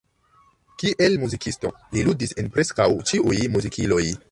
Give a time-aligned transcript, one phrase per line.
[0.83, 4.03] Kiel muzikisto, li ludis en preskaŭ ĉiuj muzikiloj.